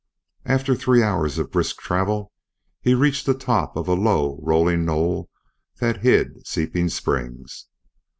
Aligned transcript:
After 0.45 0.73
three 0.73 1.03
hours 1.03 1.37
of 1.37 1.51
brisk 1.51 1.77
travel 1.77 2.31
he 2.81 2.95
reached 2.95 3.27
the 3.27 3.35
top 3.35 3.75
of 3.77 3.87
a 3.87 3.93
low 3.93 4.39
rolling 4.41 4.83
knoll 4.83 5.29
that 5.77 6.01
hid 6.01 6.43
Seeping 6.47 6.89
Springs. 6.89 7.67